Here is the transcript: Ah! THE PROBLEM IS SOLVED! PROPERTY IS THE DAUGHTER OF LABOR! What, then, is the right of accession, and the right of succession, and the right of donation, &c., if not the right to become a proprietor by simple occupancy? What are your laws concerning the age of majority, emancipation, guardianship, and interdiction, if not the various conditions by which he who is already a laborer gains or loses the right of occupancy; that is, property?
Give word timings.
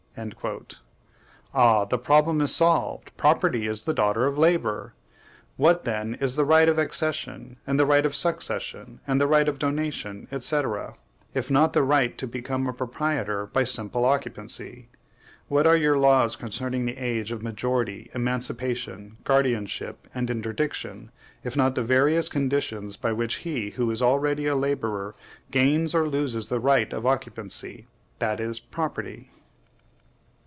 Ah! 1.53 1.85
THE 1.85 1.97
PROBLEM 1.97 2.41
IS 2.41 2.53
SOLVED! 2.53 3.15
PROPERTY 3.15 3.65
IS 3.65 3.85
THE 3.85 3.93
DAUGHTER 3.93 4.25
OF 4.25 4.37
LABOR! 4.37 4.93
What, 5.55 5.85
then, 5.85 6.15
is 6.19 6.35
the 6.35 6.43
right 6.43 6.67
of 6.67 6.77
accession, 6.77 7.55
and 7.65 7.79
the 7.79 7.85
right 7.85 8.05
of 8.05 8.13
succession, 8.13 8.99
and 9.07 9.21
the 9.21 9.25
right 9.27 9.47
of 9.47 9.57
donation, 9.57 10.27
&c., 10.37 10.61
if 11.33 11.49
not 11.49 11.71
the 11.71 11.81
right 11.81 12.17
to 12.17 12.27
become 12.27 12.67
a 12.67 12.73
proprietor 12.73 13.45
by 13.47 13.63
simple 13.63 14.03
occupancy? 14.03 14.89
What 15.47 15.65
are 15.65 15.77
your 15.77 15.97
laws 15.97 16.35
concerning 16.35 16.83
the 16.83 16.97
age 16.97 17.31
of 17.31 17.41
majority, 17.41 18.11
emancipation, 18.13 19.15
guardianship, 19.23 20.09
and 20.13 20.29
interdiction, 20.29 21.09
if 21.45 21.55
not 21.55 21.75
the 21.75 21.83
various 21.85 22.27
conditions 22.27 22.97
by 22.97 23.13
which 23.13 23.37
he 23.47 23.69
who 23.71 23.89
is 23.89 24.01
already 24.01 24.45
a 24.45 24.57
laborer 24.57 25.15
gains 25.51 25.95
or 25.95 26.05
loses 26.05 26.47
the 26.47 26.59
right 26.59 26.91
of 26.91 27.05
occupancy; 27.05 27.87
that 28.19 28.41
is, 28.41 28.59
property? 28.59 29.31